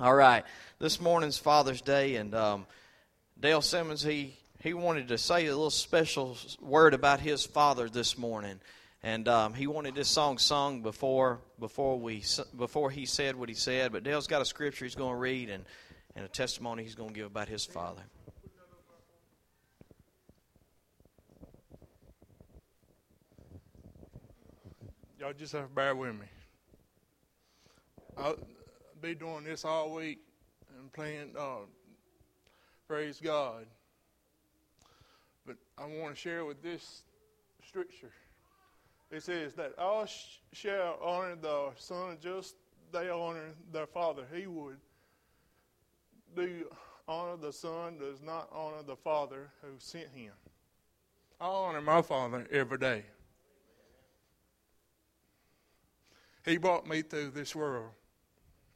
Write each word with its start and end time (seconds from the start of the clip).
All 0.00 0.14
right, 0.14 0.44
this 0.78 1.00
morning's 1.00 1.38
Father's 1.38 1.80
Day, 1.80 2.14
and 2.14 2.32
um, 2.32 2.66
Dale 3.40 3.60
Simmons 3.60 4.00
he 4.00 4.36
he 4.62 4.72
wanted 4.72 5.08
to 5.08 5.18
say 5.18 5.46
a 5.46 5.48
little 5.48 5.70
special 5.70 6.36
word 6.60 6.94
about 6.94 7.18
his 7.18 7.44
father 7.44 7.88
this 7.88 8.16
morning, 8.16 8.60
and 9.02 9.26
um, 9.26 9.54
he 9.54 9.66
wanted 9.66 9.96
this 9.96 10.06
song 10.06 10.38
sung 10.38 10.82
before 10.82 11.40
before 11.58 11.98
we 11.98 12.22
before 12.56 12.92
he 12.92 13.06
said 13.06 13.34
what 13.34 13.48
he 13.48 13.56
said. 13.56 13.90
But 13.90 14.04
Dale's 14.04 14.28
got 14.28 14.40
a 14.40 14.44
scripture 14.44 14.84
he's 14.84 14.94
going 14.94 15.14
to 15.14 15.18
read 15.18 15.50
and 15.50 15.64
and 16.14 16.24
a 16.24 16.28
testimony 16.28 16.84
he's 16.84 16.94
going 16.94 17.08
to 17.08 17.14
give 17.16 17.26
about 17.26 17.48
his 17.48 17.64
father. 17.64 18.02
Y'all 25.18 25.32
just 25.32 25.54
have 25.54 25.66
to 25.66 25.74
bear 25.74 25.96
with 25.96 26.14
me. 26.14 26.26
Be 29.00 29.14
doing 29.14 29.44
this 29.44 29.64
all 29.64 29.94
week 29.94 30.18
and 30.78 30.92
playing 30.92 31.34
uh, 31.38 31.66
Praise 32.88 33.20
God. 33.22 33.66
But 35.46 35.56
I 35.76 35.84
want 35.84 36.14
to 36.14 36.18
share 36.18 36.46
with 36.46 36.62
this 36.62 37.02
scripture. 37.66 38.12
It 39.10 39.22
says 39.22 39.52
that 39.54 39.78
all 39.78 40.06
shall 40.54 40.98
honor 41.04 41.36
the 41.36 41.68
Son 41.76 42.16
just 42.18 42.54
they 42.90 43.10
honor 43.10 43.50
their 43.74 43.86
Father. 43.86 44.24
He 44.34 44.46
would 44.46 44.78
do 46.34 46.64
honor 47.06 47.36
the 47.36 47.52
Son 47.52 47.98
does 47.98 48.22
not 48.22 48.48
honor 48.50 48.82
the 48.82 48.96
Father 48.96 49.50
who 49.60 49.68
sent 49.76 50.08
him. 50.14 50.32
I 51.38 51.46
honor 51.46 51.82
my 51.82 52.00
Father 52.00 52.46
every 52.50 52.78
day. 52.78 53.04
He 56.46 56.56
brought 56.56 56.86
me 56.86 57.02
through 57.02 57.32
this 57.32 57.54
world. 57.54 57.90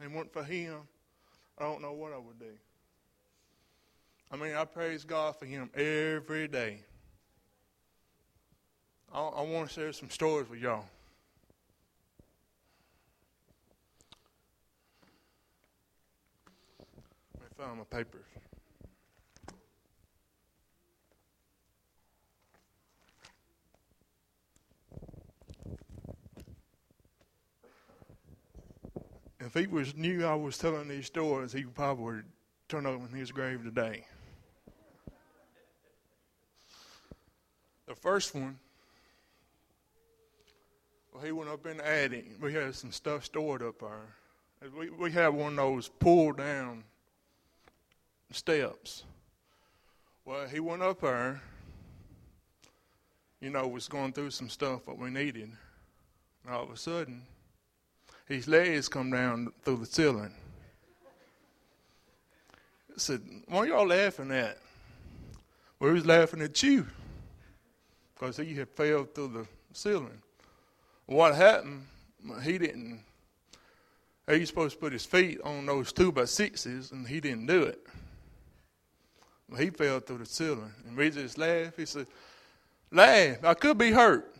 And 0.00 0.14
went 0.14 0.32
for 0.32 0.42
him, 0.42 0.76
I 1.58 1.64
don't 1.64 1.82
know 1.82 1.92
what 1.92 2.12
I 2.12 2.18
would 2.18 2.38
do. 2.38 2.52
I 4.32 4.36
mean, 4.36 4.54
I 4.54 4.64
praise 4.64 5.04
God 5.04 5.36
for 5.36 5.44
him 5.44 5.68
every 5.74 6.48
day. 6.48 6.80
I, 9.12 9.20
I 9.20 9.42
want 9.42 9.68
to 9.68 9.74
share 9.74 9.92
some 9.92 10.08
stories 10.08 10.48
with 10.48 10.60
y'all. 10.60 10.84
Let 17.34 17.42
me 17.42 17.48
find 17.58 17.78
my 17.78 17.84
papers. 17.84 18.24
If 29.52 29.60
he 29.60 29.66
was 29.66 29.96
knew 29.96 30.24
I 30.24 30.36
was 30.36 30.56
telling 30.58 30.86
these 30.86 31.06
stories, 31.06 31.52
he 31.52 31.64
probably 31.64 32.04
would 32.04 32.24
turn 32.68 32.86
over 32.86 33.04
in 33.04 33.12
his 33.12 33.32
grave 33.32 33.64
today. 33.64 34.06
The 37.88 37.96
first 37.96 38.32
one, 38.32 38.60
well, 41.12 41.24
he 41.24 41.32
went 41.32 41.50
up 41.50 41.66
in 41.66 41.78
the 41.78 41.88
attic. 41.88 42.26
We 42.40 42.54
had 42.54 42.76
some 42.76 42.92
stuff 42.92 43.24
stored 43.24 43.62
up 43.64 43.80
there. 43.80 44.70
We 44.78 44.90
we 44.90 45.10
had 45.10 45.30
one 45.30 45.54
of 45.54 45.56
those 45.56 45.88
pull 45.88 46.30
down 46.30 46.84
steps. 48.30 49.02
Well, 50.24 50.46
he 50.46 50.60
went 50.60 50.82
up 50.82 51.00
there. 51.00 51.42
You 53.40 53.50
know, 53.50 53.66
was 53.66 53.88
going 53.88 54.12
through 54.12 54.30
some 54.30 54.48
stuff 54.48 54.86
that 54.86 54.96
we 54.96 55.10
needed. 55.10 55.50
And 56.44 56.54
all 56.54 56.62
of 56.62 56.70
a 56.70 56.76
sudden, 56.76 57.22
his 58.30 58.46
legs 58.46 58.88
come 58.88 59.10
down 59.10 59.52
through 59.64 59.78
the 59.78 59.86
ceiling. 59.86 60.32
I 62.54 62.98
said, 62.98 63.20
What 63.48 63.62
are 63.62 63.66
y'all 63.66 63.86
laughing 63.86 64.30
at? 64.30 64.58
Well, 65.78 65.90
he 65.90 65.94
was 65.94 66.06
laughing 66.06 66.40
at 66.42 66.62
you 66.62 66.86
because 68.14 68.36
he 68.36 68.54
had 68.54 68.68
fell 68.68 69.04
through 69.04 69.28
the 69.28 69.46
ceiling. 69.72 70.22
What 71.06 71.34
happened, 71.34 71.86
he 72.42 72.58
didn't, 72.58 73.00
he 74.28 74.38
was 74.38 74.48
supposed 74.48 74.74
to 74.74 74.80
put 74.80 74.92
his 74.92 75.04
feet 75.04 75.40
on 75.42 75.66
those 75.66 75.92
two 75.92 76.12
by 76.12 76.26
sixes, 76.26 76.92
and 76.92 77.08
he 77.08 77.20
didn't 77.20 77.46
do 77.46 77.64
it. 77.64 77.80
He 79.58 79.70
fell 79.70 79.98
through 79.98 80.18
the 80.18 80.26
ceiling. 80.26 80.72
And 80.86 80.96
we 80.96 81.10
just 81.10 81.36
laughed. 81.36 81.76
He 81.76 81.86
said, 81.86 82.06
Laugh, 82.92 83.42
I 83.42 83.54
could 83.54 83.78
be 83.78 83.90
hurt. 83.90 84.36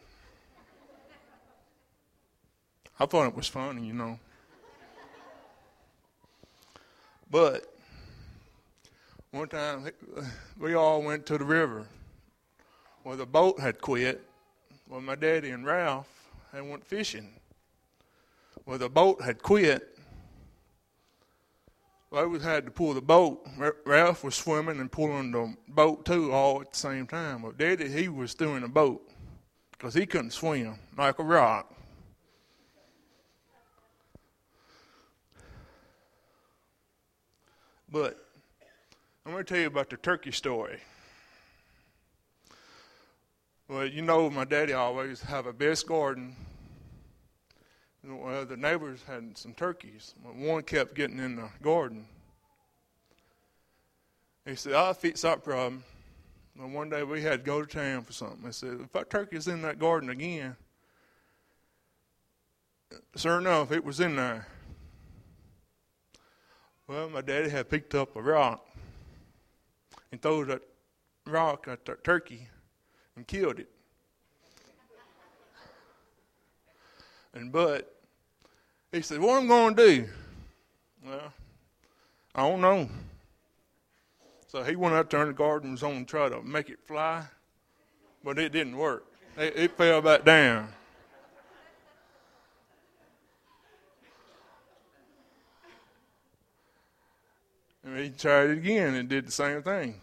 I 3.00 3.06
thought 3.06 3.28
it 3.28 3.34
was 3.34 3.48
funny, 3.48 3.86
you 3.86 3.94
know. 3.94 4.18
But 7.30 7.64
one 9.30 9.48
time 9.48 9.88
we 10.58 10.74
all 10.74 11.02
went 11.02 11.24
to 11.26 11.38
the 11.38 11.44
river 11.44 11.86
where 13.02 13.16
the 13.16 13.24
boat 13.24 13.58
had 13.58 13.80
quit. 13.80 14.22
Well, 14.86 15.00
my 15.00 15.14
daddy 15.14 15.48
and 15.50 15.64
Ralph 15.64 16.08
had 16.52 16.68
went 16.68 16.84
fishing. 16.84 17.30
Well, 18.66 18.76
the 18.76 18.90
boat 18.90 19.22
had 19.22 19.40
quit. 19.40 19.96
Well, 22.10 22.28
we 22.28 22.38
had 22.40 22.66
to 22.66 22.70
pull 22.70 22.92
the 22.92 23.00
boat. 23.00 23.46
Ralph 23.86 24.24
was 24.24 24.34
swimming 24.34 24.78
and 24.78 24.92
pulling 24.92 25.30
the 25.30 25.54
boat 25.68 26.04
too, 26.04 26.32
all 26.32 26.60
at 26.60 26.72
the 26.72 26.78
same 26.78 27.06
time. 27.06 27.40
Well, 27.40 27.52
Daddy, 27.52 27.88
he 27.88 28.08
was 28.08 28.34
doing 28.34 28.60
the 28.60 28.68
boat 28.68 29.08
because 29.70 29.94
he 29.94 30.04
couldn't 30.04 30.32
swim 30.32 30.74
like 30.98 31.18
a 31.18 31.24
rock. 31.24 31.72
But 37.92 38.24
I'm 39.26 39.32
going 39.32 39.44
to 39.44 39.48
tell 39.48 39.60
you 39.60 39.66
about 39.66 39.90
the 39.90 39.96
turkey 39.96 40.30
story. 40.30 40.78
Well, 43.68 43.86
you 43.86 44.02
know, 44.02 44.30
my 44.30 44.44
daddy 44.44 44.72
always 44.72 45.20
have 45.22 45.46
a 45.46 45.52
best 45.52 45.86
garden. 45.86 46.36
Well, 48.02 48.44
the 48.44 48.56
neighbors 48.56 49.02
had 49.06 49.36
some 49.36 49.54
turkeys. 49.54 50.14
One 50.22 50.62
kept 50.62 50.94
getting 50.94 51.18
in 51.18 51.36
the 51.36 51.48
garden. 51.62 52.06
He 54.46 54.54
said, 54.54 54.72
I'll 54.72 54.94
fix 54.94 55.22
that 55.22 55.44
problem. 55.44 55.84
And 56.58 56.74
one 56.74 56.90
day 56.90 57.02
we 57.02 57.22
had 57.22 57.40
to 57.40 57.46
go 57.46 57.62
to 57.62 57.66
town 57.66 58.02
for 58.02 58.12
something. 58.12 58.46
I 58.46 58.50
said, 58.50 58.80
if 58.82 58.92
that 58.92 59.10
turkey's 59.10 59.48
in 59.48 59.62
that 59.62 59.78
garden 59.78 60.10
again, 60.10 60.56
sure 63.16 63.38
enough, 63.38 63.70
it 63.72 63.84
was 63.84 64.00
in 64.00 64.16
there. 64.16 64.46
Well, 66.90 67.08
my 67.08 67.20
daddy 67.20 67.48
had 67.48 67.70
picked 67.70 67.94
up 67.94 68.16
a 68.16 68.20
rock 68.20 68.66
and 70.10 70.20
threw 70.20 70.44
that 70.46 70.60
rock 71.24 71.68
at 71.68 71.84
the 71.84 71.94
turkey 71.94 72.48
and 73.14 73.24
killed 73.24 73.60
it. 73.60 73.68
And 77.32 77.52
but 77.52 77.94
he 78.90 79.02
said, 79.02 79.20
What 79.20 79.36
am 79.36 79.42
I'm 79.42 79.46
gonna 79.46 79.76
do? 79.76 80.08
Well, 81.06 81.32
I 82.34 82.48
don't 82.48 82.60
know. 82.60 82.88
So 84.48 84.64
he 84.64 84.74
went 84.74 84.96
out 84.96 85.10
there 85.10 85.22
in 85.22 85.28
the 85.28 85.34
garden 85.34 85.70
was 85.70 85.82
to 85.82 86.04
try 86.04 86.28
to 86.28 86.42
make 86.42 86.70
it 86.70 86.80
fly, 86.84 87.22
but 88.24 88.36
it 88.36 88.50
didn't 88.50 88.76
work. 88.76 89.06
It, 89.38 89.52
it 89.54 89.76
fell 89.76 90.02
back 90.02 90.24
down. 90.24 90.72
He 98.00 98.10
tried 98.10 98.50
it 98.50 98.58
again 98.58 98.94
and 98.94 99.08
did 99.08 99.26
the 99.26 99.32
same 99.32 99.62
thing. 99.62 100.00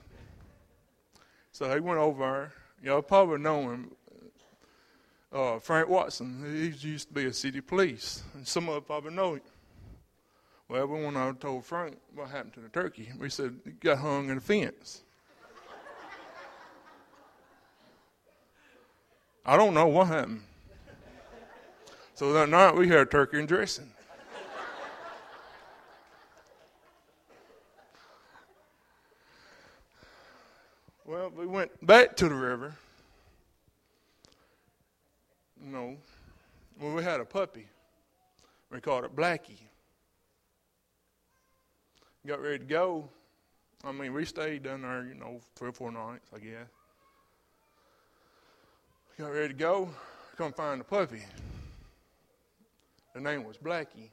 So 1.51 1.73
he 1.73 1.79
went 1.79 1.99
over. 1.99 2.51
Y'all 2.83 3.01
probably 3.01 3.39
know 3.39 3.61
him. 3.71 3.91
Uh, 5.31 5.59
Frank 5.59 5.89
Watson. 5.89 6.43
He 6.45 6.87
used 6.87 7.09
to 7.09 7.13
be 7.13 7.25
a 7.25 7.33
city 7.33 7.61
police. 7.61 8.23
And 8.33 8.47
some 8.47 8.69
of 8.69 8.75
you 8.75 8.81
probably 8.81 9.11
know 9.11 9.35
him. 9.35 9.41
Well, 10.69 10.87
when 10.87 11.15
I 11.15 11.31
told 11.31 11.65
Frank 11.65 11.97
what 12.13 12.29
happened 12.29 12.53
to 12.53 12.59
the 12.59 12.69
turkey, 12.69 13.09
we 13.17 13.29
said 13.29 13.55
he 13.63 13.71
got 13.71 13.99
hung 13.99 14.29
in 14.29 14.37
a 14.37 14.41
fence. 14.41 15.01
I 19.45 19.55
don't 19.55 19.73
know 19.73 19.87
what 19.87 20.07
happened. 20.07 20.41
So 22.15 22.33
that 22.33 22.49
night 22.49 22.75
we 22.75 22.89
had 22.89 23.09
turkey 23.09 23.39
and 23.39 23.47
dressing. 23.47 23.91
Well, 31.07 31.31
we 31.33 31.45
went 31.45 31.71
back 31.87 32.17
to 32.17 32.27
the 32.27 32.35
river. 32.35 32.75
No. 35.63 35.95
Well, 36.81 36.95
we 36.95 37.01
had 37.01 37.21
a 37.21 37.25
puppy. 37.25 37.65
We 38.69 38.81
called 38.81 39.05
it 39.05 39.15
Blackie. 39.15 39.61
Got 42.25 42.41
ready 42.41 42.59
to 42.59 42.65
go. 42.65 43.07
I 43.85 43.93
mean, 43.93 44.13
we 44.13 44.25
stayed 44.25 44.63
down 44.63 44.81
there, 44.81 45.05
you 45.05 45.13
know, 45.13 45.39
three 45.55 45.69
or 45.69 45.71
four 45.71 45.93
nights, 45.93 46.29
I 46.35 46.39
guess. 46.39 46.67
Got 49.17 49.31
ready 49.31 49.47
to 49.47 49.53
go. 49.53 49.89
Come 50.35 50.51
find 50.51 50.81
the 50.81 50.83
puppy. 50.83 51.23
The 53.13 53.21
name 53.21 53.45
was 53.45 53.55
Blackie. 53.55 54.09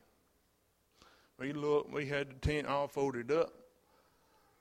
We 1.41 1.53
looked, 1.53 1.93
we 1.93 2.07
had 2.07 2.31
the 2.31 2.35
tent 2.35 2.69
all 2.69 2.87
folded 2.87 3.33
up. 3.33 3.53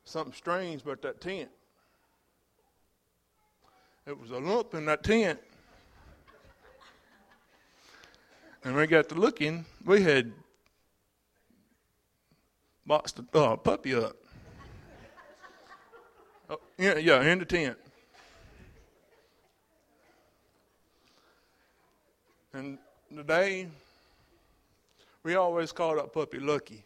Something 0.03 0.33
strange 0.33 0.81
about 0.81 1.03
that 1.03 1.21
tent. 1.21 1.49
It 4.05 4.19
was 4.19 4.31
a 4.31 4.37
lump 4.37 4.73
in 4.73 4.85
that 4.85 5.01
tent. 5.03 5.39
And 8.65 8.75
we 8.75 8.85
got 8.85 9.07
to 9.09 9.15
looking, 9.15 9.65
we 9.85 10.01
had 10.01 10.31
boxed 12.85 13.19
a 13.19 13.37
uh, 13.37 13.55
puppy 13.55 13.95
up. 13.95 14.15
Oh, 16.49 16.59
yeah, 16.77 16.97
yeah, 16.97 17.21
in 17.23 17.39
the 17.39 17.45
tent. 17.45 17.77
And 22.53 22.77
today, 23.13 23.67
we 25.23 25.35
always 25.35 25.71
call 25.71 25.95
that 25.95 26.13
puppy 26.13 26.39
Lucky. 26.39 26.83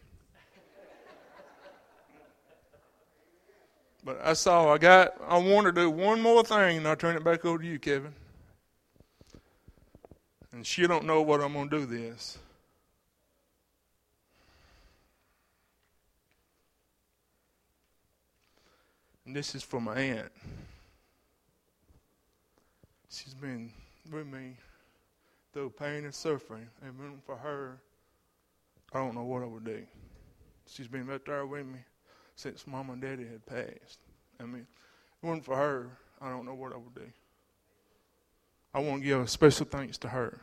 But 4.08 4.22
I 4.24 4.32
saw 4.32 4.74
I 4.74 4.78
got 4.78 5.16
I 5.28 5.38
want 5.38 5.66
to 5.66 5.74
do 5.74 5.90
one 5.90 6.22
more 6.22 6.42
thing 6.42 6.78
and 6.78 6.88
I'll 6.88 6.96
turn 6.96 7.18
it 7.18 7.26
back 7.26 7.44
over 7.44 7.58
to 7.58 7.68
you, 7.68 7.78
Kevin. 7.78 8.14
And 10.54 10.66
she 10.66 10.88
don't 10.88 11.04
know 11.04 11.22
what 11.22 11.42
I'm 11.42 11.52
gonna 11.52 11.70
do 11.70 11.86
this. 11.86 12.38
And 19.26 19.36
this 19.36 19.54
is 19.54 19.62
for 19.62 19.82
my 19.82 20.00
aunt. 20.00 20.32
She's 23.10 23.34
been 23.34 23.74
with 24.10 24.26
me 24.26 24.56
through 25.52 25.72
pain 25.72 26.06
and 26.06 26.16
suffering. 26.16 26.70
And 26.82 26.96
for 27.26 27.36
her, 27.36 27.78
I 28.94 29.00
don't 29.00 29.16
know 29.16 29.26
what 29.26 29.44
I 29.44 29.48
would 29.48 29.66
do. 29.66 29.86
She's 30.66 30.88
been 30.88 31.08
right 31.08 31.26
there 31.26 31.46
with 31.46 31.66
me 31.66 31.80
since 32.38 32.68
mom 32.68 32.92
and 32.92 33.02
daddy 33.02 33.26
had 33.26 33.46
passed. 33.46 34.00
I 34.40 34.44
mean, 34.44 34.62
if 34.62 35.24
it 35.24 35.28
wasn't 35.28 35.46
for 35.46 35.56
her, 35.56 35.90
I 36.22 36.30
don't 36.30 36.46
know 36.46 36.54
what 36.54 36.72
I 36.72 36.78
would 36.78 36.94
do. 36.94 37.02
I 38.74 38.80
want 38.80 39.02
to 39.02 39.08
give 39.08 39.20
a 39.20 39.28
special 39.28 39.66
thanks 39.66 39.98
to 40.00 40.10
her. 40.10 40.40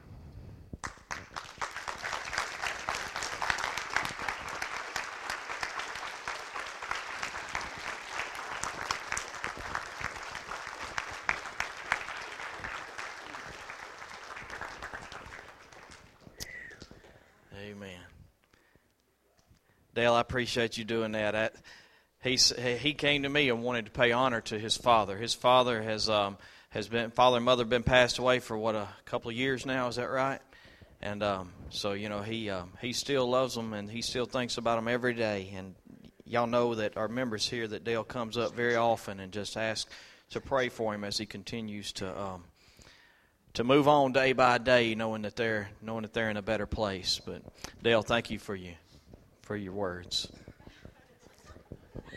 Dale, 19.95 20.15
I 20.15 20.21
appreciate 20.21 20.77
you 20.77 20.85
doing 20.85 21.13
that. 21.13 21.37
I, 21.37 21.51
he 22.25 22.37
he 22.37 22.95
came 22.95 23.23
to 23.25 23.29
me 23.29 23.51
and 23.51 23.63
wanted 23.63 23.85
to 23.85 23.91
pay 23.91 24.11
honor 24.11 24.41
to 24.41 24.59
his 24.59 24.77
father. 24.77 25.17
His 25.19 25.35
father 25.35 25.83
has 25.83 26.09
um, 26.09 26.39
has 26.71 26.89
been 26.89 27.11
father 27.11 27.37
and 27.37 27.45
mother 27.45 27.67
been 27.67 27.83
passed 27.83 28.19
away 28.19 28.41
for 28.41 28.57
what 28.57 28.75
a 28.75 28.89
couple 29.05 29.31
of 29.31 29.37
years 29.37 29.67
now. 29.67 29.89
Is 29.89 29.97
that 29.97 30.11
right? 30.11 30.41
And 31.03 31.23
um, 31.23 31.53
so 31.69 31.93
you 31.93 32.09
know 32.09 32.23
he 32.23 32.49
um, 32.49 32.73
he 32.81 32.95
still 32.95 33.29
loves 33.29 33.55
them 33.55 33.75
and 33.75 33.91
he 33.91 34.01
still 34.01 34.25
thinks 34.25 34.57
about 34.57 34.77
them 34.77 34.89
every 34.89 35.13
day. 35.13 35.53
And 35.55 35.75
y'all 36.25 36.47
know 36.47 36.75
that 36.75 36.97
our 36.97 37.09
members 37.09 37.47
here 37.47 37.69
that 37.69 37.85
Dale 37.85 38.05
comes 38.05 38.39
up 38.39 38.55
very 38.55 38.77
often 38.77 39.21
and 39.21 39.31
just 39.31 39.59
asks 39.59 39.91
to 40.31 40.41
pray 40.41 40.71
for 40.71 40.95
him 40.95 41.05
as 41.05 41.19
he 41.19 41.27
continues 41.27 41.93
to 41.93 42.19
um, 42.19 42.45
to 43.53 43.65
move 43.65 43.87
on 43.87 44.13
day 44.13 44.33
by 44.33 44.57
day, 44.57 44.95
knowing 44.95 45.23
that 45.23 45.37
they're 45.37 45.69
knowing 45.83 46.03
that 46.03 46.15
they're 46.15 46.31
in 46.31 46.39
a 46.39 46.43
better 46.43 46.67
place. 46.67 47.21
But 47.23 47.43
Dale, 47.83 48.01
thank 48.01 48.31
you 48.31 48.39
for 48.39 48.55
you 48.55 48.73
for 49.43 49.57
your 49.57 49.75
words. 49.75 50.33